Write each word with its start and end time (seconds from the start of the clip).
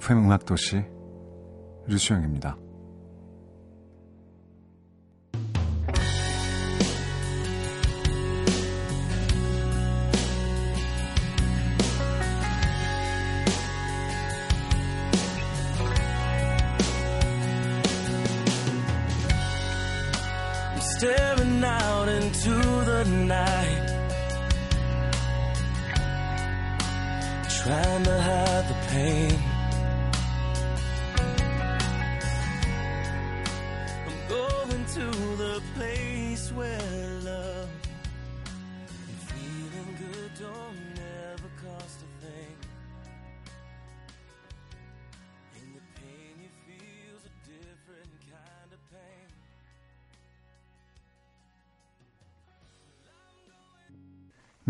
FM 0.00 0.24
음악도시 0.24 0.82
류수영입니다. 1.86 2.56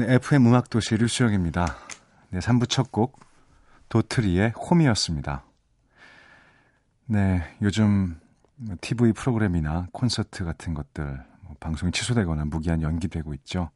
네, 0.00 0.14
FM 0.14 0.46
음악도시 0.46 0.96
류수영입니다. 0.96 1.76
네, 2.30 2.38
3부 2.38 2.70
첫 2.70 2.90
곡, 2.90 3.20
도트리의 3.90 4.52
홈이었습니다. 4.52 5.44
네, 7.04 7.42
요즘 7.60 8.18
TV 8.80 9.12
프로그램이나 9.12 9.88
콘서트 9.92 10.46
같은 10.46 10.72
것들, 10.72 11.22
뭐 11.42 11.54
방송이 11.60 11.92
취소되거나 11.92 12.46
무기한 12.46 12.80
연기되고 12.80 13.34
있죠. 13.34 13.68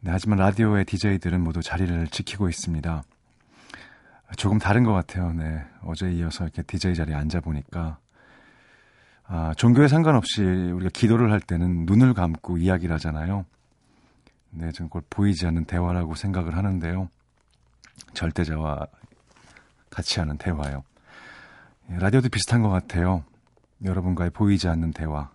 네, 0.00 0.12
하지만 0.12 0.38
라디오의 0.38 0.86
DJ들은 0.86 1.42
모두 1.42 1.60
자리를 1.60 2.06
지키고 2.06 2.48
있습니다. 2.48 3.02
조금 4.38 4.56
다른 4.56 4.82
것 4.82 4.94
같아요. 4.94 5.30
네, 5.34 5.62
어제 5.82 6.10
이어서 6.10 6.44
이렇게 6.44 6.62
DJ 6.62 6.94
자리에 6.94 7.14
앉아보니까, 7.14 7.98
아, 9.24 9.52
종교에 9.58 9.88
상관없이 9.88 10.40
우리가 10.42 10.88
기도를 10.94 11.32
할 11.32 11.40
때는 11.40 11.84
눈을 11.84 12.14
감고 12.14 12.56
이야기를 12.56 12.94
하잖아요. 12.94 13.44
네, 14.58 14.72
저는 14.72 14.88
그걸 14.88 15.02
보이지 15.10 15.46
않는 15.46 15.66
대화라고 15.66 16.14
생각을 16.14 16.56
하는데요. 16.56 17.10
절대자와 18.14 18.86
같이 19.90 20.18
하는 20.18 20.38
대화요. 20.38 20.82
예, 21.90 21.98
라디오도 21.98 22.30
비슷한 22.30 22.62
것 22.62 22.70
같아요. 22.70 23.22
여러분과의 23.84 24.30
보이지 24.30 24.66
않는 24.68 24.92
대화가 24.92 25.30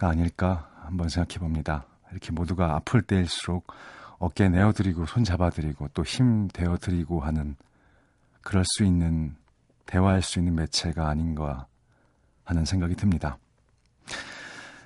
아닐까 0.00 0.70
한번 0.82 1.08
생각해 1.08 1.38
봅니다. 1.38 1.86
이렇게 2.10 2.32
모두가 2.32 2.74
아플 2.74 3.00
때일수록 3.00 3.72
어깨 4.18 4.50
내어드리고 4.50 5.06
손 5.06 5.24
잡아드리고 5.24 5.88
또 5.88 6.04
힘 6.04 6.48
되어드리고 6.48 7.20
하는 7.20 7.56
그럴 8.42 8.62
수 8.66 8.84
있는 8.84 9.34
대화할 9.86 10.20
수 10.20 10.38
있는 10.38 10.54
매체가 10.54 11.08
아닌가 11.08 11.66
하는 12.44 12.66
생각이 12.66 12.94
듭니다. 12.94 13.38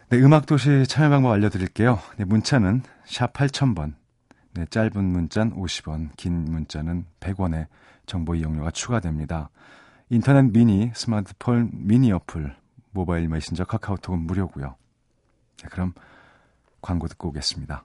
네, 0.08 0.22
음악도시 0.22 0.84
참여 0.86 1.10
방법 1.10 1.32
알려드릴게요. 1.32 1.98
네, 2.16 2.24
문자는 2.24 2.82
샵 3.06 3.32
8000번. 3.32 3.94
네, 4.54 4.64
짧은 4.66 5.02
문자는 5.02 5.56
50원, 5.56 6.10
긴 6.16 6.44
문자는 6.44 7.06
100원의 7.18 7.66
정보 8.06 8.36
이용료가 8.36 8.70
추가됩니다. 8.70 9.50
인터넷 10.08 10.42
미니, 10.42 10.92
스마트폰 10.94 11.70
미니 11.72 12.12
어플, 12.12 12.54
모바일 12.92 13.26
메신저 13.26 13.64
카카오톡은 13.64 14.20
무료고요. 14.20 14.76
네, 15.62 15.68
그럼 15.72 15.92
광고 16.80 17.08
듣고 17.08 17.30
오겠습니다. 17.30 17.82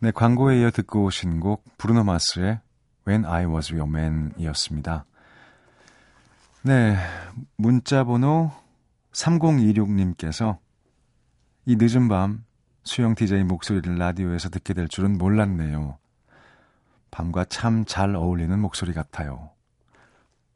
네, 0.00 0.10
광고에 0.10 0.60
이어 0.60 0.70
듣고 0.70 1.04
오신 1.04 1.40
곡 1.40 1.64
브루노 1.76 2.04
마스의 2.04 2.60
When 3.06 3.26
I 3.26 3.44
Was 3.44 3.74
Your 3.74 3.90
Man 3.90 4.32
이었습니다. 4.38 5.04
네, 6.62 6.96
문자 7.56 8.04
번호 8.04 8.52
3026님께서 9.12 10.56
이 11.66 11.76
늦은 11.76 12.08
밤 12.08 12.47
수영 12.88 13.14
DJ 13.14 13.44
목소리를 13.44 13.96
라디오에서 13.96 14.48
듣게 14.48 14.72
될 14.72 14.88
줄은 14.88 15.18
몰랐네요. 15.18 15.98
밤과 17.10 17.44
참 17.44 17.84
잘 17.84 18.16
어울리는 18.16 18.58
목소리 18.58 18.94
같아요. 18.94 19.50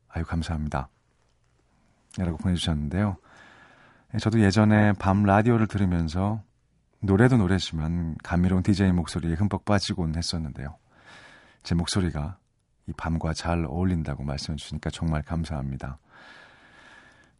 아유, 0.09 0.25
감사합니다. 0.25 0.89
라고 2.17 2.39
보내주셨는데요. 2.39 3.19
네, 4.13 4.19
저도 4.19 4.41
예전에 4.41 4.95
밤 4.95 5.25
라디오를 5.25 5.67
들으면서 5.67 6.43
노래도 7.01 7.37
노래지만 7.37 8.17
감미로운 8.23 8.63
DJ 8.63 8.93
목소리에 8.93 9.35
흠뻑 9.35 9.67
빠지곤 9.67 10.17
했었는데요. 10.17 10.79
제 11.63 11.75
목소리가 11.75 12.39
이 12.87 12.95
밤과 12.97 13.35
잘 13.35 13.67
어울린다고 13.67 14.25
말씀해 14.25 14.57
주시니까 14.57 14.89
정말 14.89 15.21
감사합니다. 15.21 15.99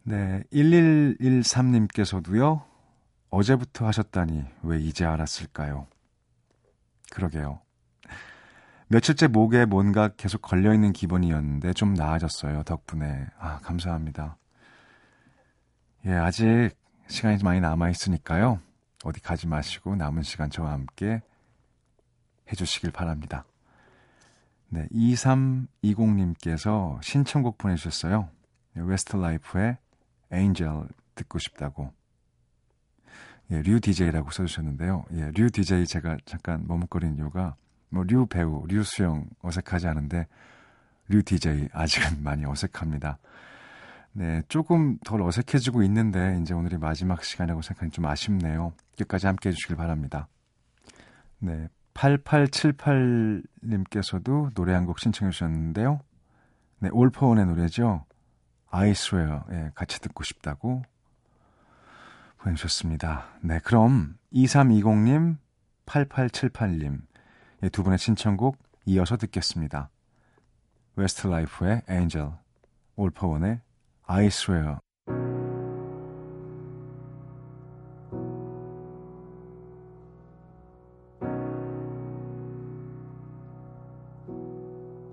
네, 0.03 0.43
1113님께서도요, 0.53 2.72
어제부터 3.33 3.87
하셨다니 3.87 4.45
왜 4.63 4.79
이제 4.79 5.05
알았을까요? 5.07 5.89
그러게요. 7.11 7.61
며칠째 8.89 9.29
목에 9.29 9.65
뭔가 9.65 10.09
계속 10.09 10.43
걸려있는 10.43 10.93
기분이었는데 10.93 11.73
좀 11.73 11.95
나아졌어요. 11.95 12.63
덕분에. 12.65 13.27
아, 13.39 13.59
감사합니다. 13.61 14.37
예, 16.05 16.13
아직 16.13 16.73
시간이 17.09 17.43
많이 17.43 17.61
남아있으니까요. 17.61 18.61
어디 19.03 19.23
가지 19.23 19.47
마시고 19.47 19.97
남은 19.97 20.25
시간 20.25 20.51
저와 20.51 20.73
함께 20.73 21.23
해주시길 22.51 22.91
바랍니다. 22.91 23.47
네, 24.69 24.87
2320님께서 24.93 27.03
신청곡 27.03 27.57
보내주셨어요. 27.57 28.29
웨스트 28.75 29.17
라이프의 29.17 29.79
Angel 30.31 30.87
듣고 31.15 31.39
싶다고. 31.39 31.95
예, 33.51 33.61
류 33.63 33.81
DJ라고 33.81 34.31
써주셨는데요. 34.31 35.05
예, 35.13 35.31
류 35.35 35.51
DJ 35.51 35.85
제가 35.87 36.17
잠깐 36.25 36.65
머뭇거린 36.67 37.17
이유가 37.17 37.57
뭐 37.91 38.05
류 38.05 38.27
배우, 38.27 38.65
류 38.69 38.83
수영 38.85 39.27
어색하지 39.43 39.87
않은데 39.89 40.27
류 41.09 41.23
DJ 41.23 41.69
아직은 41.73 42.23
많이 42.25 42.45
어색합니다. 42.47 43.19
네, 44.15 44.43
조금 44.49 44.99
덜 45.05 45.23
어색해지고 45.23 45.83
있는데 45.85 46.39
이제 46.43 46.53
오늘이 46.55 46.77
마지막 46.79 47.25
시간이라고 47.25 47.63
생각하니 47.63 47.91
좀 47.93 48.05
아쉽네요. 48.07 48.73
끝까지 48.99 49.27
함께 49.27 49.49
해주시길 49.51 49.77
바랍니다. 49.77 50.29
네, 51.39 51.69
8878님께서도 51.95 54.53
노래 54.55 54.73
한 54.75 54.87
곡 54.87 54.99
신청해 54.99 55.31
주셨는데요. 55.33 56.01
네, 56.79 56.89
올퍼원의 56.93 57.47
노래죠. 57.47 58.05
I 58.71 58.91
swear, 58.91 59.41
예, 59.51 59.71
같이 59.75 59.99
듣고 60.01 60.25
싶다고 60.25 60.83
보내주셨습니다. 62.43 63.27
네, 63.41 63.61
그럼 63.63 64.17
2320님, 64.33 65.37
8878님 65.87 67.01
두 67.71 67.83
분의 67.83 67.99
신청곡 67.99 68.59
이어서 68.87 69.17
듣겠습니다. 69.17 69.91
웨스트 70.97 71.27
라이프의 71.27 71.83
Angel, 71.89 72.33
올퍼원의 72.97 73.61
I 74.07 74.27
Swear 74.27 74.77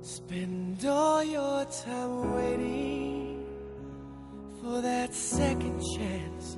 Spend 0.01 0.85
all 0.85 1.23
your 1.23 1.65
time 1.65 2.35
waiting 2.35 3.45
for 4.61 4.81
that 4.81 5.13
second 5.13 5.79
chance 5.95 6.57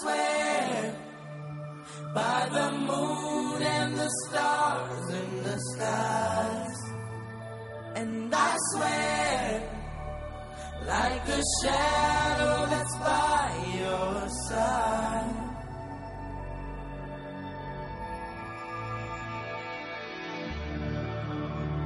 Swear 0.00 0.94
by 2.14 2.48
the 2.52 2.70
moon 2.88 3.62
and 3.62 3.96
the 3.96 4.10
stars 4.24 5.08
in 5.20 5.42
the 5.42 5.58
skies. 5.70 6.80
And 7.94 8.34
I 8.34 8.56
swear, 8.72 9.70
like 10.86 11.28
a 11.28 11.42
shadow 11.62 12.66
that's 12.72 12.96
by 12.98 13.48
your 13.78 14.28
side. 14.48 15.46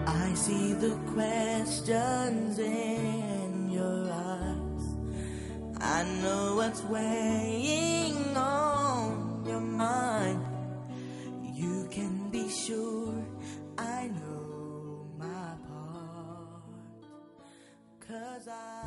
I 0.06 0.34
see 0.34 0.72
the 0.74 0.96
questions 1.14 2.58
in 2.58 3.70
your 3.70 4.10
eyes. 4.12 4.69
I 5.81 6.05
know 6.23 6.56
what's 6.56 6.82
weighing 6.85 8.37
on 8.37 9.44
your 9.47 9.61
mind. 9.61 10.44
You 11.55 11.88
can 11.91 12.29
be 12.31 12.49
sure 12.50 13.15
I 13.79 14.09
know 14.09 15.06
my 15.19 15.55
part. 15.69 17.05
Cause 18.06 18.49
I 18.49 18.80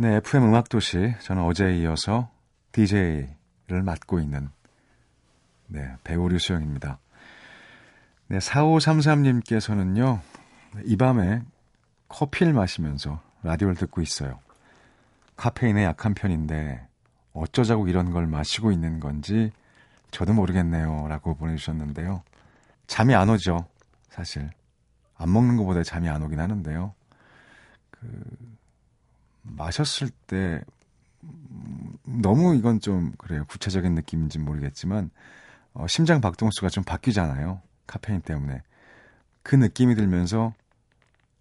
네, 0.00 0.14
FM 0.18 0.44
음악도시. 0.44 1.14
저는 1.22 1.42
어제에 1.42 1.76
이어서 1.78 2.30
DJ를 2.70 3.82
맡고 3.82 4.20
있는, 4.20 4.48
네, 5.66 5.92
배우 6.04 6.28
류수영입니다. 6.28 7.00
네, 8.28 8.38
4533님께서는요, 8.38 10.20
이 10.84 10.96
밤에 10.96 11.42
커피를 12.06 12.52
마시면서 12.52 13.20
라디오를 13.42 13.74
듣고 13.74 14.00
있어요. 14.00 14.38
카페인에 15.36 15.82
약한 15.82 16.14
편인데, 16.14 16.86
어쩌자고 17.32 17.88
이런 17.88 18.12
걸 18.12 18.28
마시고 18.28 18.70
있는 18.70 19.00
건지 19.00 19.50
저도 20.12 20.32
모르겠네요. 20.32 21.08
라고 21.08 21.34
보내주셨는데요. 21.34 22.22
잠이 22.86 23.16
안 23.16 23.30
오죠, 23.30 23.66
사실. 24.10 24.48
안 25.16 25.32
먹는 25.32 25.56
것보다 25.56 25.82
잠이 25.82 26.08
안 26.08 26.22
오긴 26.22 26.38
하는데요. 26.38 26.94
마셨을 29.56 30.10
때 30.26 30.62
음, 31.22 31.96
너무 32.04 32.54
이건 32.54 32.80
좀 32.80 33.12
그래요. 33.18 33.44
구체적인 33.48 33.94
느낌인지 33.94 34.38
모르겠지만 34.38 35.10
어, 35.74 35.86
심장 35.86 36.20
박동수가 36.20 36.68
좀 36.68 36.84
바뀌잖아요. 36.84 37.60
카페인 37.86 38.20
때문에 38.20 38.62
그 39.42 39.54
느낌이 39.56 39.94
들면서 39.94 40.54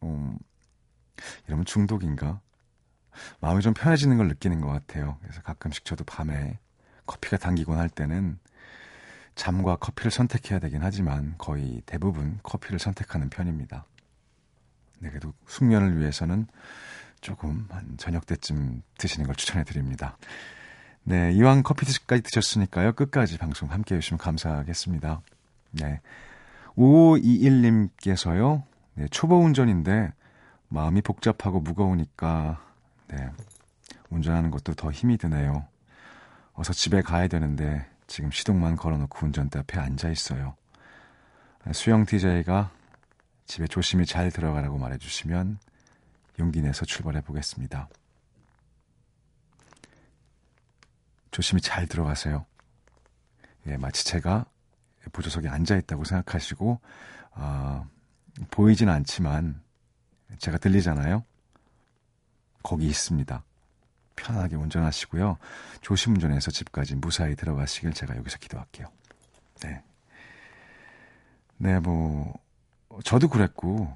음, 0.03 0.37
이러면 1.47 1.65
중독인가? 1.65 2.39
마음이 3.39 3.61
좀 3.61 3.73
편해지는 3.73 4.17
걸 4.17 4.27
느끼는 4.27 4.61
것 4.61 4.67
같아요. 4.67 5.17
그래서 5.21 5.41
가끔씩 5.41 5.85
저도 5.85 6.03
밤에 6.03 6.59
커피가 7.05 7.37
당기곤 7.37 7.77
할 7.77 7.89
때는 7.89 8.37
잠과 9.35 9.75
커피를 9.77 10.11
선택해야 10.11 10.59
되긴 10.59 10.81
하지만 10.83 11.35
거의 11.37 11.81
대부분 11.85 12.39
커피를 12.43 12.79
선택하는 12.79 13.29
편입니다. 13.29 13.85
네, 14.99 15.09
그래도 15.09 15.33
숙면을 15.47 15.99
위해서는 15.99 16.47
조금 17.21 17.67
한 17.69 17.95
저녁 17.97 18.25
때쯤 18.25 18.81
드시는 18.97 19.25
걸 19.25 19.35
추천해 19.35 19.63
드립니다. 19.63 20.17
네, 21.03 21.31
이왕 21.31 21.63
커피까지 21.63 22.21
드셨으니까요. 22.23 22.93
끝까지 22.93 23.37
방송 23.37 23.71
함께 23.71 23.95
해주시면 23.95 24.17
감사하겠습니다. 24.17 25.21
네. 25.71 26.01
5521님께서요. 26.75 28.63
네, 28.95 29.07
초보 29.09 29.39
운전인데 29.39 30.11
마음이 30.69 31.01
복잡하고 31.01 31.61
무거우니까 31.61 32.61
네. 33.07 33.29
운전하는 34.09 34.51
것도 34.51 34.73
더 34.73 34.91
힘이 34.91 35.17
드네요. 35.17 35.65
어서 36.53 36.73
집에 36.73 37.01
가야 37.01 37.27
되는데 37.27 37.85
지금 38.07 38.31
시동만 38.31 38.75
걸어놓고 38.75 39.25
운전대 39.25 39.59
앞에 39.59 39.79
앉아 39.79 40.09
있어요. 40.09 40.55
수영 41.73 42.05
DJ가 42.05 42.71
집에 43.45 43.67
조심히 43.67 44.05
잘 44.05 44.31
들어가라고 44.31 44.77
말해주시면 44.77 45.59
용기 46.39 46.61
내서 46.61 46.85
출발해 46.85 47.21
보겠습니다. 47.21 47.89
조심히 51.31 51.61
잘 51.61 51.87
들어가세요. 51.87 52.45
예, 53.67 53.77
마치 53.77 54.05
제가 54.05 54.45
보조석에 55.11 55.47
앉아 55.49 55.75
있다고 55.77 56.03
생각하시고 56.03 56.79
어, 57.31 57.87
보이진 58.51 58.89
않지만 58.89 59.61
제가 60.39 60.57
들리잖아요. 60.57 61.23
거기 62.63 62.87
있습니다. 62.87 63.43
편하게 64.15 64.55
운전하시고요. 64.55 65.37
조심 65.81 66.13
운전해서 66.13 66.51
집까지 66.51 66.95
무사히 66.95 67.35
들어가시길 67.35 67.93
제가 67.93 68.17
여기서 68.17 68.37
기도할게요. 68.39 68.87
네. 69.61 69.83
네, 71.57 71.79
뭐 71.79 72.33
저도 73.03 73.29
그랬고 73.29 73.95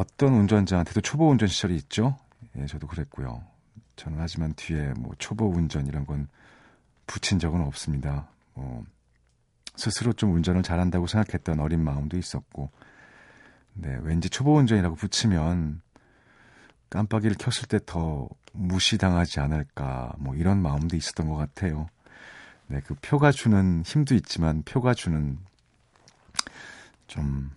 어떤 0.00 0.32
운전자한테도 0.32 1.02
초보 1.02 1.28
운전 1.28 1.46
시절이 1.46 1.76
있죠. 1.76 2.16
예, 2.56 2.64
저도 2.64 2.86
그랬고요. 2.86 3.44
저는 3.96 4.18
하지만 4.18 4.54
뒤에 4.54 4.94
뭐 4.98 5.12
초보 5.18 5.50
운전 5.50 5.86
이런 5.86 6.06
건 6.06 6.26
붙인 7.06 7.38
적은 7.38 7.60
없습니다. 7.60 8.26
뭐 8.54 8.82
스스로 9.76 10.14
좀 10.14 10.32
운전을 10.32 10.62
잘한다고 10.62 11.06
생각했던 11.06 11.60
어린 11.60 11.84
마음도 11.84 12.16
있었고, 12.16 12.70
네, 13.74 13.98
왠지 14.00 14.30
초보 14.30 14.56
운전이라고 14.56 14.96
붙이면 14.96 15.82
깜빡이를 16.88 17.36
켰을 17.36 17.68
때 17.68 17.78
더 17.84 18.26
무시당하지 18.52 19.40
않을까, 19.40 20.14
뭐 20.18 20.34
이런 20.34 20.62
마음도 20.62 20.96
있었던 20.96 21.28
것 21.28 21.36
같아요. 21.36 21.90
네, 22.68 22.80
그 22.80 22.94
표가 23.02 23.32
주는 23.32 23.82
힘도 23.84 24.14
있지만 24.14 24.62
표가 24.62 24.94
주는 24.94 25.38
좀 27.06 27.50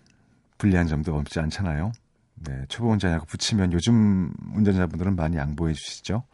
불리한 0.58 0.88
점도 0.88 1.16
없지 1.16 1.40
않잖아요. 1.40 1.92
네, 2.36 2.64
초보 2.68 2.90
운전이라고 2.90 3.26
붙이면 3.26 3.72
요즘 3.72 4.32
운전자분들은 4.54 5.16
많이 5.16 5.36
양보해 5.36 5.72
주시죠. 5.72 6.24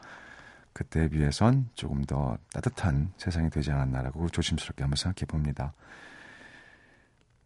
그때에 0.73 1.09
비해선 1.09 1.69
조금 1.75 2.05
더 2.05 2.39
따뜻한 2.53 3.13
세상이 3.17 3.51
되지 3.51 3.71
않았나라고 3.71 4.29
조심스럽게 4.29 4.83
한번 4.83 4.97
생각해 4.97 5.27
봅니다. 5.27 5.73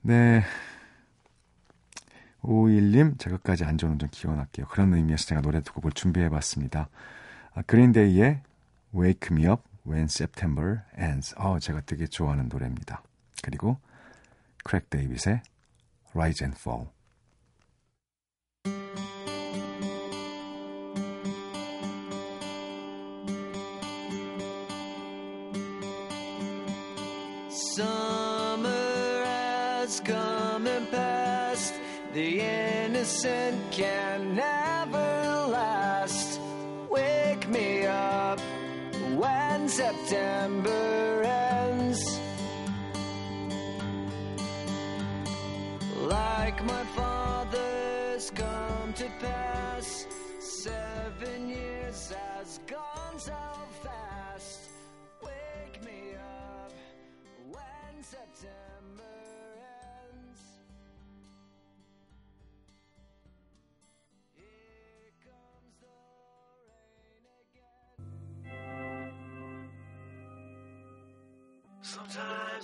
네. 0.03 0.43
51님, 2.43 3.19
제가 3.19 3.39
끝까지 3.39 3.65
안전운전 3.65 4.11
기원할게요. 4.11 4.67
그런 4.67 4.93
의미에서 4.93 5.25
제가 5.25 5.41
노래 5.41 5.63
두 5.63 5.73
곡을 5.73 5.93
준비해 5.93 6.29
봤습니다. 6.29 6.89
아, 7.55 7.63
그린데이의 7.63 8.43
Wake 8.95 9.35
Me 9.35 9.47
Up 9.47 9.63
When 9.87 10.05
September 10.05 10.81
Ends. 10.99 11.35
어, 11.39 11.59
제가 11.59 11.81
되게 11.87 12.07
좋아하는 12.07 12.49
노래입니다. 12.49 13.03
그리고 13.43 13.79
크랙 14.63 14.91
데이빗의 14.91 15.43
Rise 16.13 16.45
and 16.45 16.59
Fall. 16.61 16.94
Summer 27.75 29.25
has 29.25 29.99
come 29.99 30.69
and 30.69 30.89
passed, 30.93 31.75
The 32.13 32.41
innocent 32.41 33.73
can 33.73 34.37
never 34.37 35.49
last. 35.51 36.39
Wake 36.89 37.49
me 37.49 37.85
up 37.87 38.39
when 39.17 39.69
September 39.69 40.84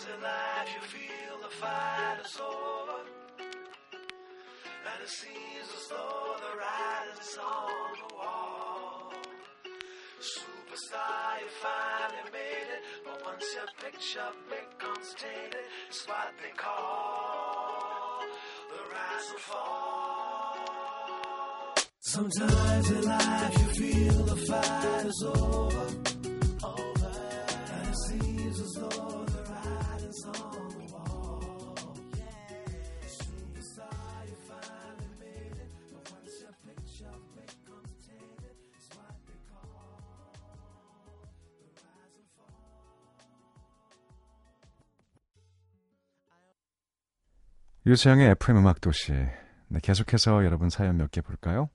Sometimes 0.00 0.16
in 0.16 0.23
life 0.23 0.71
you 0.75 0.83
feel 0.88 1.37
the 1.42 1.49
fight 1.57 2.19
is 2.25 2.40
over. 2.40 3.00
And 3.38 5.02
it 5.02 5.09
seems 5.09 5.69
as 5.76 5.88
though 5.88 6.37
the 6.40 6.52
writing's 6.59 7.38
on 7.38 7.97
the 8.00 8.14
wall. 8.14 9.12
Superstar, 10.21 11.40
you 11.40 11.49
finally 11.61 12.30
made 12.33 12.69
it. 12.76 12.83
But 13.04 13.16
once 13.25 13.47
your 13.54 13.69
picture 13.90 14.33
becomes 14.49 15.14
tainted, 15.19 15.66
it's 15.88 16.07
what 16.07 16.33
they 16.42 16.52
call 16.57 18.25
the 18.71 18.80
rise 18.95 19.30
and 19.30 19.40
fall. 19.40 20.57
Sometimes 21.99 22.90
in 22.90 23.02
life 23.02 23.59
you 23.59 23.69
feel 23.75 24.23
the 24.25 24.37
fight 24.37 25.04
is 25.07 25.23
over. 25.25 26.20
유수영의 47.87 48.33
FM 48.33 48.59
음악 48.59 48.81
도시. 48.83 49.13
네, 49.13 49.81
계속해서 49.83 50.45
여러분 50.45 50.69
사연 50.69 50.99
몇 50.99 51.11
개 51.11 51.23
볼까요? 51.23 51.71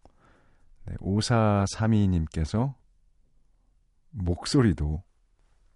네, 0.86 0.96
5432님께서 0.98 2.76
목소리도 4.12 5.04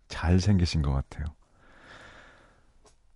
잘생기신 0.07 0.83
것 0.83 0.91
같아요. 0.91 1.25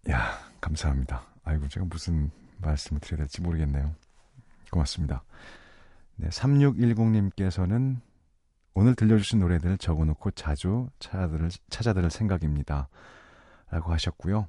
야, 0.10 0.40
감사합니다. 0.60 1.28
아이고, 1.44 1.68
제가 1.68 1.86
무슨 1.86 2.32
말씀을 2.58 3.00
드려야 3.00 3.20
될지 3.20 3.42
모르겠네요. 3.42 3.94
고맙습니다. 4.72 5.24
네, 6.16 6.30
3610님께서는 6.30 8.02
오늘 8.74 8.96
들려주신 8.96 9.38
노래들 9.38 9.78
적어놓고 9.78 10.32
자주 10.32 10.90
찾아들을, 10.98 11.52
찾아들을 11.70 12.10
생각입니다. 12.10 12.90
라고 13.70 13.92
하셨고요. 13.92 14.48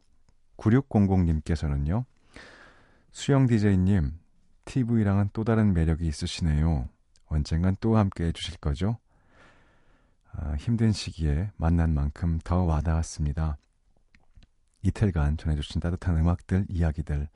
9600님께서는요. 0.56 2.06
수영 3.14 3.46
DJ님, 3.46 4.18
TV랑은 4.64 5.30
또 5.32 5.44
다른 5.44 5.72
매력이 5.72 6.04
있으시네요. 6.04 6.88
언젠간 7.26 7.76
또 7.80 7.96
함께 7.96 8.24
해주실 8.24 8.58
거죠? 8.58 8.98
아, 10.32 10.56
힘든 10.58 10.90
시기에 10.90 11.52
만난 11.56 11.94
만큼 11.94 12.40
더 12.42 12.64
와닿았습니다. 12.64 13.56
이틀간 14.82 15.36
전해주신 15.36 15.80
따뜻한 15.80 16.18
음악들, 16.18 16.66
이야기들 16.68 17.28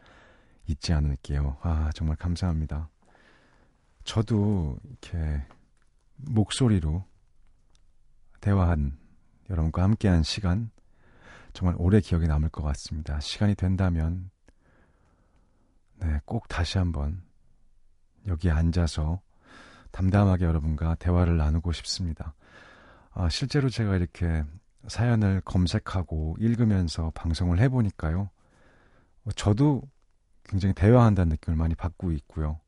잊지 0.66 0.92
않을게요. 0.92 1.58
아, 1.62 1.90
정말 1.94 2.16
감사합니다. 2.16 2.90
저도 4.02 4.80
이렇게 4.82 5.46
목소리로 6.16 7.04
대화한 8.40 8.98
여러분과 9.48 9.84
함께한 9.84 10.24
시간 10.24 10.72
정말 11.52 11.76
오래 11.78 12.00
기억에 12.00 12.26
남을 12.26 12.48
것 12.48 12.64
같습니다. 12.64 13.20
시간이 13.20 13.54
된다면 13.54 14.30
네, 16.00 16.20
꼭 16.24 16.48
다시 16.48 16.78
한번 16.78 17.22
여기에 18.26 18.50
앉아서 18.52 19.20
담담하게 19.90 20.44
여러분과 20.44 20.94
대화를 20.96 21.36
나누고 21.36 21.72
싶습니다. 21.72 22.34
아, 23.10 23.28
실제로 23.28 23.68
제가 23.68 23.96
이렇게 23.96 24.44
사연을 24.86 25.40
검색하고 25.44 26.36
읽으면서 26.38 27.10
방송을 27.14 27.58
해보니까요. 27.60 28.30
저도 29.34 29.82
굉장히 30.44 30.74
대화한다는 30.74 31.30
느낌을 31.30 31.56
많이 31.56 31.74
받고 31.74 32.12
있고요. 32.12 32.60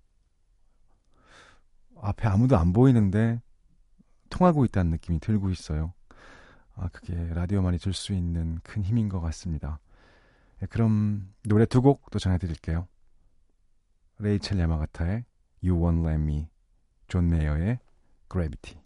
앞에 2.03 2.29
아무도 2.29 2.57
안 2.57 2.73
보이는데 2.73 3.41
통하고 4.31 4.65
있다는 4.65 4.91
느낌이 4.93 5.21
들고 5.21 5.51
있어요. 5.51 5.93
아, 6.75 6.89
그게 6.93 7.15
라디오만이 7.35 7.79
줄 7.79 7.93
수 7.93 8.13
있는 8.15 8.59
큰 8.63 8.83
힘인 8.83 9.09
것 9.09 9.21
같습니다. 9.21 9.79
네, 10.61 10.67
그럼 10.67 11.33
노래 11.45 11.67
두 11.67 11.81
곡 11.83 12.11
또 12.11 12.19
전해드릴게요. 12.19 12.87
레이첼 14.23 14.59
야마가타의 14.59 15.25
You 15.65 15.81
Won't 15.81 16.07
Let 16.07 16.23
Me, 16.23 16.49
존 17.09 17.31
메이어의 17.31 17.79
Gravity. 18.31 18.79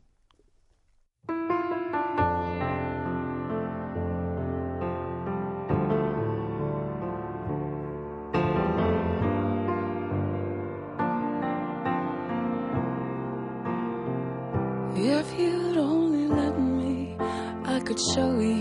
Show 18.13 18.41
you 18.41 18.54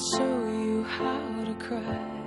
show 0.00 0.48
you 0.48 0.82
how 0.84 1.44
to 1.44 1.54
cry. 1.54 2.19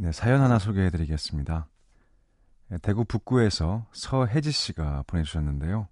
네, 0.00 0.12
사연 0.12 0.40
하나 0.40 0.60
소개해 0.60 0.90
드리겠습니다. 0.90 1.66
예, 2.70 2.78
대구 2.78 3.04
북구에서 3.04 3.84
서혜지 3.90 4.52
씨가 4.52 5.02
보내주셨는데요. 5.08 5.88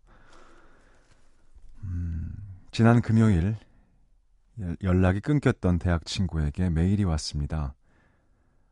음, 1.82 2.32
지난 2.70 3.02
금요일 3.02 3.56
연락이 4.84 5.18
끊겼던 5.18 5.80
대학 5.80 6.06
친구에게 6.06 6.70
메일이 6.70 7.02
왔습니다. 7.02 7.74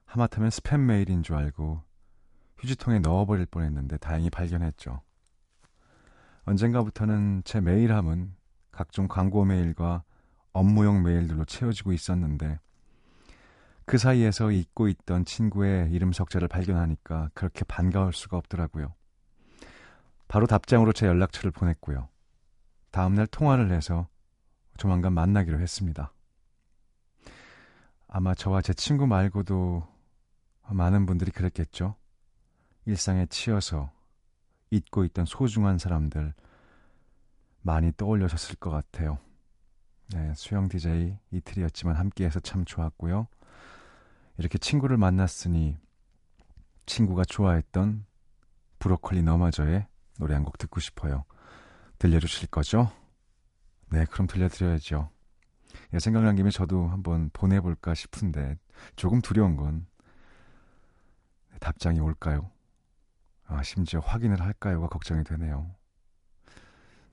하마터면 0.04 0.50
스팸 0.50 0.78
메일인 0.78 1.24
줄 1.24 1.34
알고 1.34 1.82
휴지통에 2.58 3.00
넣어버릴 3.00 3.46
뻔했는데 3.46 3.96
다행히 3.96 4.30
발견했죠. 4.30 5.00
언젠가부터는 6.44 7.42
제 7.44 7.60
메일함은 7.60 8.36
각종 8.70 9.08
광고 9.08 9.44
메일과 9.44 10.04
업무용 10.52 11.02
메일들로 11.02 11.44
채워지고 11.44 11.92
있었는데 11.92 12.60
그 13.86 13.98
사이에서 13.98 14.50
잊고 14.50 14.88
있던 14.88 15.24
친구의 15.24 15.90
이름 15.92 16.12
석자를 16.12 16.48
발견하니까 16.48 17.30
그렇게 17.34 17.64
반가울 17.64 18.12
수가 18.12 18.36
없더라고요. 18.38 18.94
바로 20.26 20.46
답장으로 20.46 20.92
제 20.92 21.06
연락처를 21.06 21.50
보냈고요. 21.50 22.08
다음날 22.90 23.26
통화를 23.26 23.70
해서 23.72 24.08
조만간 24.76 25.12
만나기로 25.12 25.60
했습니다. 25.60 26.12
아마 28.08 28.34
저와 28.34 28.62
제 28.62 28.72
친구 28.72 29.06
말고도 29.06 29.86
많은 30.70 31.04
분들이 31.04 31.30
그랬겠죠. 31.30 31.96
일상에 32.86 33.26
치여서 33.26 33.90
잊고 34.70 35.04
있던 35.04 35.24
소중한 35.24 35.78
사람들 35.78 36.32
많이 37.62 37.92
떠올려졌을 37.96 38.56
것 38.56 38.70
같아요. 38.70 39.18
네, 40.12 40.32
수영 40.34 40.68
DJ 40.68 41.18
이틀이었지만 41.30 41.96
함께해서 41.96 42.40
참 42.40 42.64
좋았고요. 42.64 43.26
이렇게 44.36 44.58
친구를 44.58 44.96
만났으니 44.96 45.76
친구가 46.86 47.24
좋아했던 47.24 48.04
브로콜리 48.78 49.22
너마저의 49.22 49.86
노래 50.18 50.34
한 50.34 50.44
곡 50.44 50.58
듣고 50.58 50.80
싶어요. 50.80 51.24
들려주실 51.98 52.48
거죠? 52.48 52.90
네, 53.90 54.04
그럼 54.06 54.26
들려드려야죠. 54.26 55.10
예, 55.92 55.98
생각난 55.98 56.36
김에 56.36 56.50
저도 56.50 56.88
한번 56.88 57.30
보내볼까 57.32 57.94
싶은데 57.94 58.58
조금 58.96 59.20
두려운 59.20 59.56
건 59.56 59.86
답장이 61.60 62.00
올까요? 62.00 62.50
아, 63.46 63.62
심지어 63.62 64.00
확인을 64.00 64.40
할까요가 64.40 64.88
걱정이 64.88 65.24
되네요. 65.24 65.74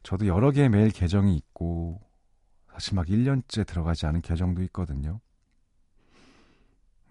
저도 0.03 0.25
여러 0.27 0.51
개의 0.51 0.69
메일 0.69 0.89
계정이 0.91 1.35
있고 1.37 2.01
사실 2.73 2.95
막 2.95 3.05
1년째 3.07 3.65
들어가지 3.67 4.05
않은 4.07 4.21
계정도 4.21 4.63
있거든요. 4.63 5.19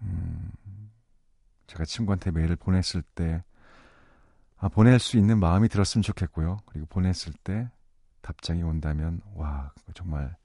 음, 0.01 0.51
제가 1.67 1.85
친구한테 1.85 2.31
메일을 2.31 2.55
보냈을 2.55 3.01
때 3.15 3.43
아, 4.57 4.67
보낼 4.69 4.99
수 4.99 5.17
있는 5.17 5.39
마음이 5.39 5.69
들었으면 5.69 6.03
좋겠고요. 6.03 6.57
그리고 6.67 6.85
보냈을 6.87 7.33
때 7.43 7.69
답장이 8.21 8.61
온다면 8.63 9.21
와 9.35 9.73
정말 9.95 10.35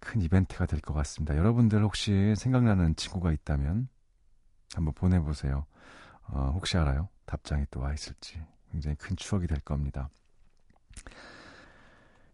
큰 0.00 0.20
이벤트가 0.22 0.66
될 0.66 0.80
것 0.80 0.94
같습니다. 0.94 1.36
여러분들 1.36 1.82
혹시 1.82 2.34
생각나는 2.36 2.96
친구가 2.96 3.32
있다면 3.32 3.88
한번 4.74 4.94
보내보세요. 4.94 5.66
어, 6.28 6.50
혹시 6.54 6.76
알아요? 6.78 7.08
답장이 7.26 7.66
또 7.70 7.80
와 7.80 7.92
있을지 7.92 8.40
굉장히 8.70 8.96
큰 8.96 9.16
추억이 9.16 9.46
될 9.46 9.60
겁니다. 9.60 10.08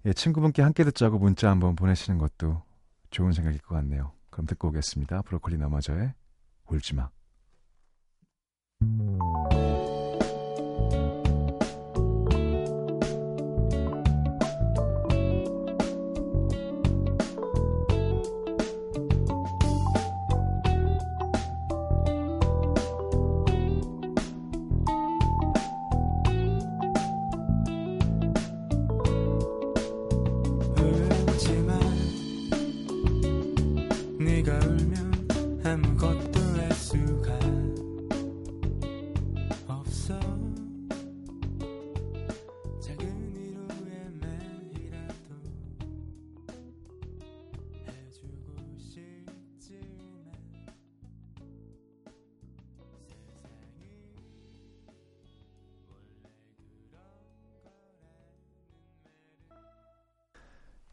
예, 0.07 0.13
친구분께 0.13 0.63
함께 0.63 0.85
듣자고 0.85 1.19
문자 1.19 1.51
한번 1.51 1.77
보내시는 1.77 2.19
것도 2.19 2.63
좋은 3.11 3.33
생각일 3.33 3.61
것 3.61 3.75
같네요. 3.75 4.13
그럼 4.41 4.47
듣고 4.47 4.69
오겠습니다. 4.69 5.21
브로콜리 5.23 5.59
울지마. 5.59 6.15
울지마 6.67 7.11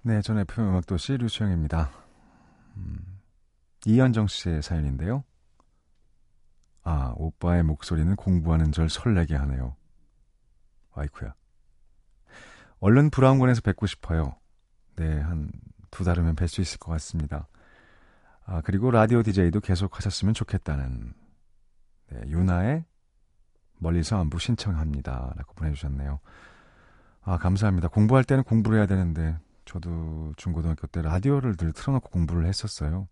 네, 0.08 0.22
전 0.22 0.40
FM 0.40 0.70
음악도시 0.70 1.18
류수영입니다. 1.18 1.92
음, 2.78 3.20
이현정 3.86 4.28
씨의 4.28 4.62
사연인데요. 4.62 5.26
아, 6.84 7.14
오빠의 7.18 7.64
목소리는 7.64 8.16
공부하는 8.16 8.72
절 8.72 8.88
설레게 8.90 9.36
하네요. 9.36 9.76
와이쿠야. 10.94 11.36
얼른 12.80 13.10
브라운관에서 13.10 13.60
뵙고 13.60 13.86
싶어요. 13.86 14.38
네, 14.96 15.20
한 15.20 15.52
두 15.92 16.06
달이면 16.06 16.36
뵐 16.36 16.48
수 16.48 16.62
있을 16.62 16.80
것 16.80 16.92
같습니다. 16.94 17.48
아, 18.46 18.62
그리고 18.62 18.92
라디오 18.92 19.24
DJ도 19.24 19.60
계속 19.60 19.98
하셨으면 19.98 20.34
좋겠다는 20.34 21.14
네, 22.12 22.22
유나의 22.28 22.86
멀리서 23.80 24.20
안부 24.20 24.40
신청합니다. 24.40 25.34
라고 25.36 25.54
보내주셨네요. 25.56 26.22
아, 27.24 27.38
감사합니다. 27.38 27.90
공부할 27.90 28.24
때는 28.24 28.44
공부를 28.44 28.78
해야 28.80 28.86
되는데 28.86 29.38
저도 29.78 30.34
중고등학교 30.38 30.88
때 30.88 31.02
라디오를 31.02 31.56
늘 31.56 31.72
틀어놓고 31.72 32.10
공부를 32.10 32.48
했었어요. 32.48 33.08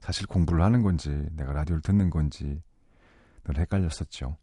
사실 0.00 0.26
공부를 0.26 0.62
하는 0.64 0.82
건지 0.82 1.10
내가 1.32 1.52
라디오를 1.52 1.80
듣는 1.80 2.10
건지 2.10 2.60
늘 3.44 3.58
헷갈렸었죠. 3.58 4.36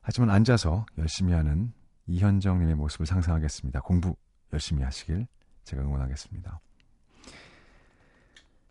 하지만 0.00 0.30
앉아서 0.30 0.86
열심히 0.96 1.34
하는 1.34 1.72
이현정님의 2.06 2.76
모습을 2.76 3.04
상상하겠습니다. 3.04 3.80
공부 3.80 4.16
열심히 4.52 4.82
하시길 4.82 5.26
제가 5.64 5.82
응원하겠습니다. 5.82 6.60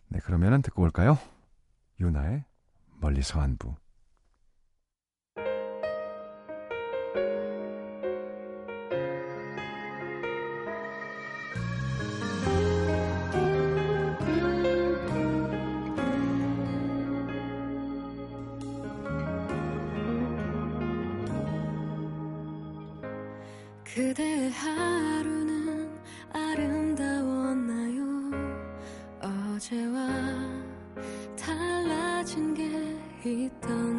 네, 0.08 0.18
그러면은 0.20 0.62
듣고 0.62 0.82
올까요? 0.82 1.16
유나의 2.00 2.44
멀리서 3.00 3.40
안부. 3.40 3.76
하루는 24.50 25.90
아름다웠나요? 26.32 28.00
어제와 29.20 30.08
달라진 31.36 32.54
게 32.54 32.62
있던 33.24 33.89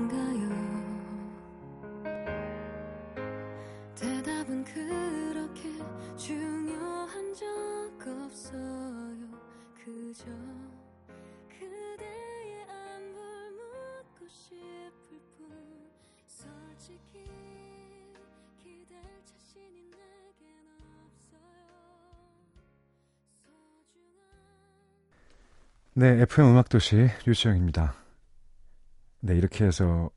네, 26.01 26.19
FM 26.19 26.47
음악도시 26.47 27.09
류수영입니다. 27.27 27.93
네, 29.19 29.35
이렇게 29.35 29.65
해서 29.65 30.09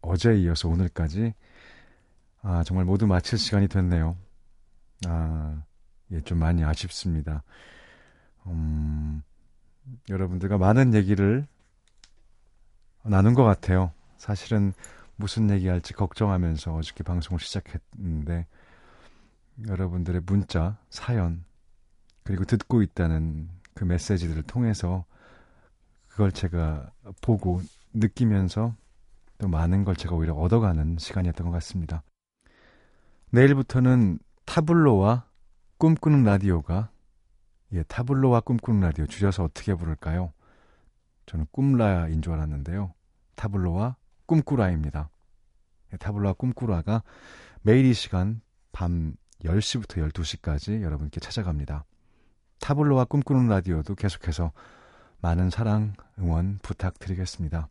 어제 0.00 0.32
이어서 0.36 0.68
오늘까지 0.68 1.34
아, 2.42 2.62
정말 2.64 2.84
모두 2.84 3.08
마칠 3.08 3.36
시간이 3.36 3.66
됐네요. 3.66 4.16
아, 5.08 5.60
예, 6.12 6.20
좀 6.20 6.38
많이 6.38 6.62
아쉽습니다. 6.62 7.42
음, 8.46 9.24
여러분들과 10.08 10.56
많은 10.56 10.94
얘기를 10.94 11.44
나눈 13.02 13.34
것 13.34 13.42
같아요. 13.42 13.90
사실은 14.16 14.72
무슨 15.16 15.50
얘기할지 15.50 15.94
걱정하면서 15.94 16.76
어저께 16.76 17.02
방송을 17.02 17.40
시작했는데 17.40 18.46
여러분들의 19.66 20.20
문자, 20.26 20.78
사연 20.90 21.44
그리고 22.22 22.44
듣고 22.44 22.82
있다는 22.82 23.48
그 23.74 23.82
메시지들을 23.82 24.44
통해서 24.44 25.04
그걸 26.14 26.30
제가 26.30 26.92
보고 27.22 27.60
느끼면서 27.92 28.76
또 29.38 29.48
많은 29.48 29.82
걸 29.82 29.96
제가 29.96 30.14
오히려 30.14 30.32
얻어가는 30.34 30.96
시간이었던 30.96 31.44
것 31.44 31.52
같습니다. 31.54 32.04
내일부터는 33.30 34.20
타블로와 34.44 35.28
꿈꾸는 35.78 36.22
라디오가 36.22 36.90
예, 37.72 37.82
타블로와 37.82 38.42
꿈꾸는 38.42 38.80
라디오 38.80 39.06
줄여서 39.06 39.42
어떻게 39.42 39.74
부를까요? 39.74 40.32
저는 41.26 41.46
꿈라인 41.50 42.22
줄 42.22 42.34
알았는데요. 42.34 42.94
타블로와 43.34 43.96
꿈꾸라입니다. 44.26 45.10
예, 45.92 45.96
타블로와 45.96 46.34
꿈꾸라가 46.34 47.02
매일 47.62 47.86
이 47.86 47.92
시간 47.92 48.40
밤 48.70 49.16
10시부터 49.42 50.12
12시까지 50.12 50.80
여러분께 50.80 51.18
찾아갑니다. 51.18 51.84
타블로와 52.60 53.06
꿈꾸는 53.06 53.48
라디오도 53.48 53.96
계속해서 53.96 54.52
많은 55.24 55.48
사랑, 55.48 55.94
응원 56.18 56.58
부탁드리겠습니다. 56.58 57.70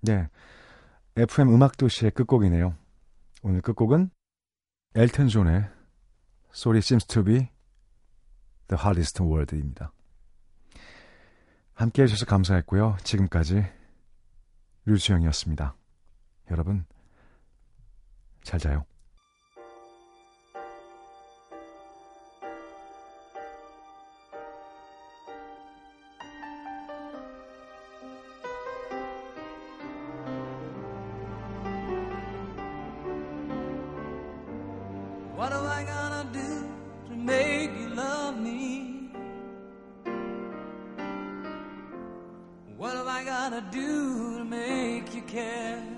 네. 0.00 0.30
FM 1.16 1.52
음악도시의 1.52 2.12
끝곡이네요. 2.12 2.74
오늘 3.42 3.60
끝곡은 3.60 4.08
엘튼 4.94 5.28
존의 5.28 5.68
Sorry 6.54 6.78
Seems 6.78 7.04
to 7.08 7.24
be 7.24 7.50
The 8.68 8.80
Hardest 8.82 9.22
Word입니다. 9.22 9.92
함께 11.74 12.04
해주셔서 12.04 12.24
감사했고요. 12.24 12.96
지금까지 13.04 13.66
류수영이었습니다. 14.86 15.76
여러분, 16.52 16.86
잘 18.44 18.58
자요. 18.58 18.86
What 35.42 35.52
am 35.52 35.66
I 35.66 35.82
gonna 35.82 36.24
do 36.32 36.50
to 37.08 37.16
make 37.16 37.70
you 37.76 37.88
love 37.88 38.38
me? 38.38 39.10
What 42.76 42.94
am 42.94 43.08
I 43.08 43.24
gonna 43.24 43.68
do 43.72 44.38
to 44.38 44.44
make 44.44 45.12
you 45.12 45.22
care? 45.22 45.91